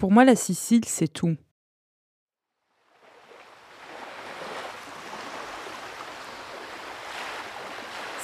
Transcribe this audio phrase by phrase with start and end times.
[0.00, 1.36] Pour moi, la Sicile, c'est tout.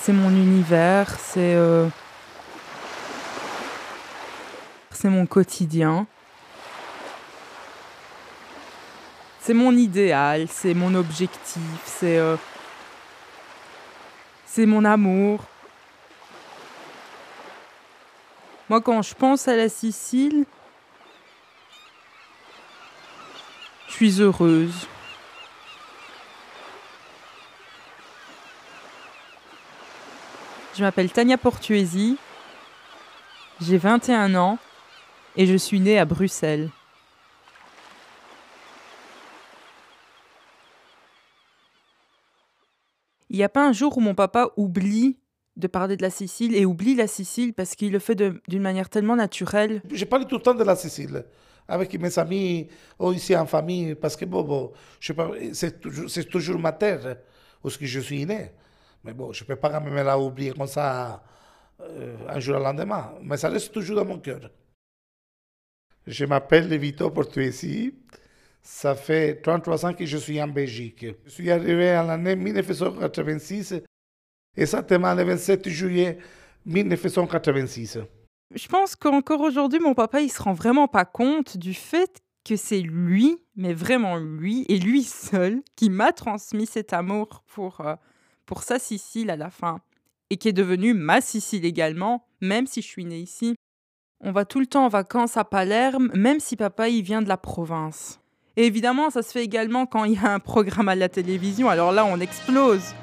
[0.01, 1.87] C'est mon univers, c'est euh,
[4.91, 6.07] c'est mon quotidien.
[9.41, 12.37] C'est mon idéal, c'est mon objectif, c'est euh,
[14.47, 15.45] c'est mon amour.
[18.71, 20.57] Moi, quand je pense à la Sicile, je
[23.97, 24.87] suis heureuse.
[30.77, 32.19] Je m'appelle Tania Portuesi,
[33.63, 34.59] j'ai 21 ans
[35.37, 36.69] et je suis née à Bruxelles.
[43.31, 45.17] Il n'y a pas un jour où mon papa oublie
[45.57, 48.91] de parler de la Sicile et oublie la Sicile parce qu'il le fait d'une manière
[48.91, 49.81] tellement naturelle.
[49.91, 51.25] Je parle tout le temps de la Sicile
[51.69, 54.73] avec mes amis ou ici en famille parce que bon, bon
[55.53, 57.17] c'est toujours, toujours ma terre
[57.63, 58.53] où je suis né.
[59.05, 61.23] Mais bon, je ne peux pas quand même la oublier comme ça
[61.81, 63.15] euh, un jour au lendemain.
[63.23, 64.51] Mais ça reste toujours dans mon cœur.
[66.07, 67.95] Je m'appelle Vito Portuesi.
[68.63, 71.07] Ça fait 33 ans que je suis en Belgique.
[71.25, 73.77] Je suis arrivé en l'année 1986,
[74.57, 76.19] exactement le 27 juillet
[76.65, 78.01] 1986.
[78.55, 82.57] Je pense qu'encore aujourd'hui, mon papa, il se rend vraiment pas compte du fait que
[82.57, 87.97] c'est lui, mais vraiment lui, et lui seul, qui m'a transmis cet amour pour, euh,
[88.47, 89.81] pour sa Sicile à la fin,
[90.31, 93.57] et qui est devenu ma Sicile également, même si je suis née ici.
[94.21, 97.29] On va tout le temps en vacances à Palerme, même si papa il vient de
[97.29, 98.21] la province.
[98.57, 101.69] Et évidemment, ça se fait également quand il y a un programme à la télévision.
[101.69, 102.95] Alors là, on explose.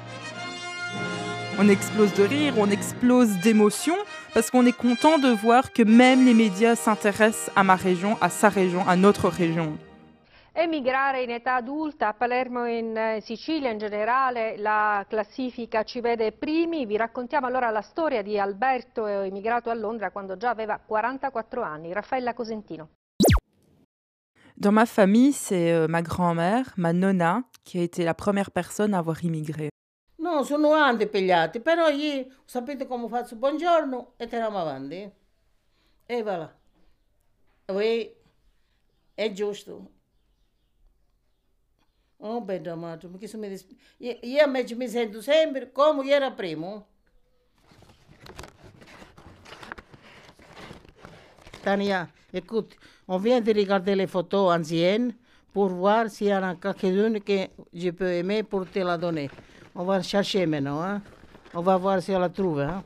[1.56, 3.94] On explose de rire, on explose d'émotion,
[4.32, 8.28] parce qu'on est content de voir que même les médias s'intéressent à ma région, à
[8.28, 9.78] sa région, à notre région.
[10.52, 16.00] Emigrare in età adulta, a Palermo e in eh, Sicilia in generale la classifica ci
[16.00, 16.86] vede primi.
[16.86, 21.92] Vi raccontiamo allora la storia di Alberto emigrato a Londra quando già aveva 44 anni.
[21.92, 22.88] Raffaella Cosentino.
[24.56, 28.94] Dans ma famille, c'est euh, ma grand-mère, ma nonna, qui a été la première personne
[28.94, 29.70] à avoir immigré.
[30.24, 35.12] No, sono anni pigliati, però io sapete come faccio buongiorno e tiriamo avanti.
[36.06, 36.50] E voilà.
[37.66, 38.10] Oui,
[39.12, 39.90] è giusto.
[42.16, 43.66] Oh, bene amato, perché se mi dis...
[43.98, 46.82] io, io mi sento sempre come era prima.
[51.60, 55.14] Tania, écoute, on vient de regarder les photos anciennes
[55.52, 59.30] pour voir s'il y en a quelques-unes que je te la donner.
[59.74, 60.80] On va chercher maintenant.
[60.82, 61.02] Hein?
[61.52, 62.60] On va voir si on la trouve.
[62.60, 62.84] Hein?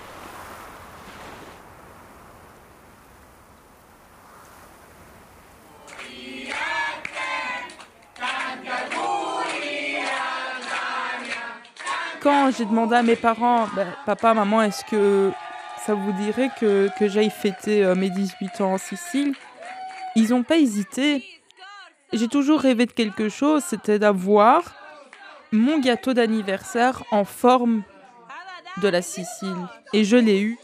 [12.21, 15.33] Quand j'ai demandé à mes parents, bah, papa, maman, est-ce que
[15.85, 19.35] ça vous dirait que, que j'aille fêter euh, mes 18 ans en Sicile?
[20.17, 21.25] Ils n'ont pas hésité.
[22.13, 24.75] J'ai toujours rêvé de quelque chose, c'était d'avoir
[25.53, 27.83] mon gâteau d'anniversaire en forme
[28.83, 29.57] de la Sicile.
[29.93, 30.59] Et je l'ai eu.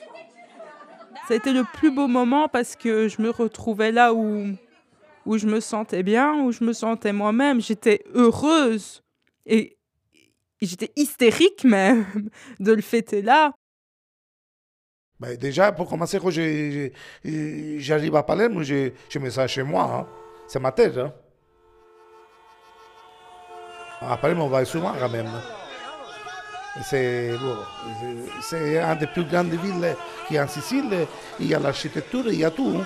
[1.28, 4.46] Ça a été le plus beau moment parce que je me retrouvais là où,
[5.24, 7.60] où je me sentais bien, où je me sentais moi-même.
[7.60, 9.02] J'étais heureuse
[9.44, 9.75] et
[10.60, 12.06] j'étais hystérique même
[12.60, 13.52] de le fêter là.
[15.18, 19.84] Ben, déjà, pour commencer, quand j'arrive à Palerme, je, je ça chez moi.
[19.84, 20.06] Hein.
[20.46, 20.68] C'est ma.
[20.78, 21.12] Hein.
[24.02, 25.30] À Palerme, on va souvent quand même.
[26.82, 27.30] C'est
[28.52, 29.96] une des plus grandes villes
[30.28, 31.06] qui est en Sicile.
[31.40, 32.84] Il y a l'architecture, il y a tout.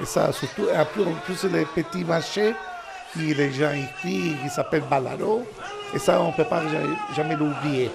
[0.00, 0.84] Et ça, surtout, en
[1.24, 2.54] plus les petits marchés
[3.12, 5.46] qui les gens écrivent, qui s'appellent Ballaro.
[5.94, 6.62] Et ça, on ne peut pas
[7.14, 7.90] jamais l'oublier.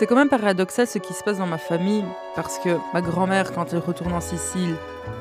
[0.00, 3.52] C'est quand même paradoxal ce qui se passe dans ma famille, parce que ma grand-mère,
[3.52, 4.74] quand elle retourne en Sicile,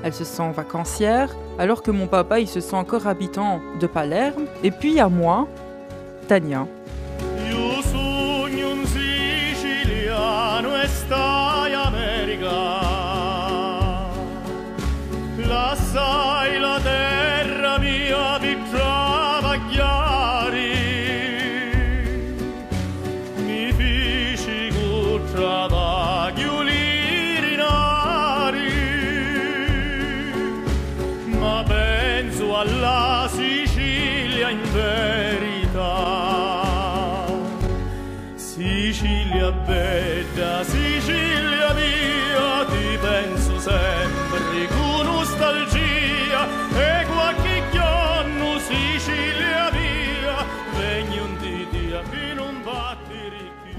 [0.04, 4.46] elle se sent vacancière, alors que mon papa, il se sent encore habitant de Palerme.
[4.64, 5.50] Et puis il y a moi,
[6.30, 6.66] Tania.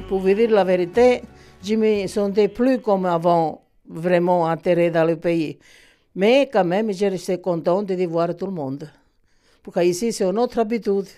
[0.09, 1.23] Pour vous dire la vérité,
[1.63, 5.59] je me sentais plus comme avant, vraiment enterré dans le pays.
[6.15, 8.91] Mais quand même, je restais content de voir tout le monde.
[9.63, 11.09] Parce qu'ici, c'est une autre habitude.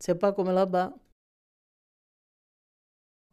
[0.00, 0.92] C'est pas comme là-bas.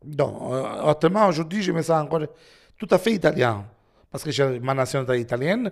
[0.05, 2.21] Non, euh, autrement, aujourd'hui, je me sens encore
[2.77, 3.65] tout à fait italien.
[4.11, 5.71] Parce que j'ai ma nationalité italienne.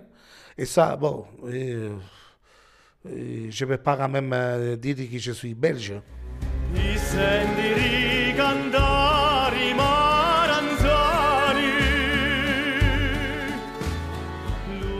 [0.56, 1.90] Et ça, bon, euh,
[3.06, 5.94] euh, je ne vais pas quand même dire que je suis belge.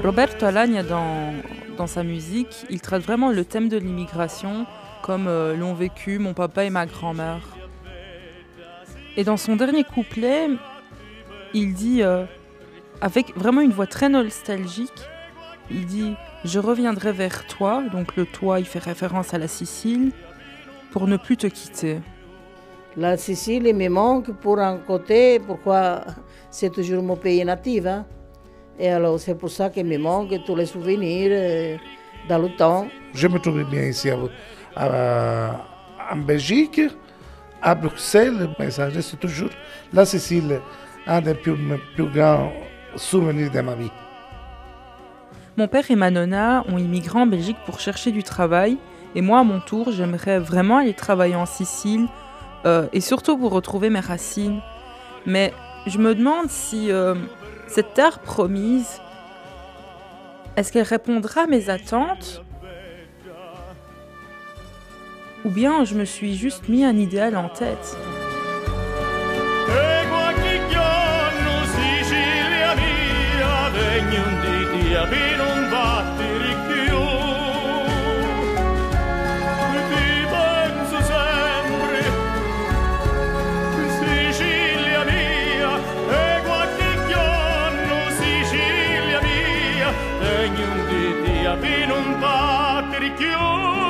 [0.03, 1.35] Roberto Alagna, dans,
[1.77, 4.65] dans sa musique, il traite vraiment le thème de l'immigration
[5.03, 7.41] comme euh, l'ont vécu mon papa et ma grand-mère.
[9.19, 10.49] Et dans son dernier couplet,
[11.53, 12.25] il dit, euh,
[13.01, 15.03] avec vraiment une voix très nostalgique,
[15.73, 20.13] il dit Je reviendrai vers toi, donc le toi, il fait référence à la Sicile,
[20.93, 21.99] pour ne plus te quitter.
[22.97, 26.03] La Sicile il me manque pour un côté, pourquoi
[26.53, 27.87] c'est toujours mon pays natif.
[27.87, 28.07] Hein?
[28.79, 31.77] Et alors c'est pour ça qu'il me manque tous les souvenirs euh,
[32.29, 32.87] dans le temps.
[33.15, 36.83] Je me trouve bien ici en Belgique,
[37.63, 39.51] à Bruxelles, mais ça reste toujours
[39.93, 40.61] la Sicile,
[41.07, 41.57] un des plus,
[41.95, 42.53] plus grands
[42.97, 43.91] souvenirs de ma vie.
[45.57, 48.79] Mon père et ma nonna ont immigré en Belgique pour chercher du travail,
[49.15, 52.07] et moi, à mon tour, j'aimerais vraiment aller travailler en Sicile,
[52.67, 54.61] euh, et surtout pour retrouver mes racines.
[55.27, 55.53] Mais
[55.87, 57.15] je me demande si euh,
[57.67, 59.01] cette terre promise,
[60.57, 62.43] est-ce qu'elle répondra à mes attentes
[65.45, 67.97] Ou bien je me suis juste mis un idéal en tête.
[91.89, 93.88] In un patrichio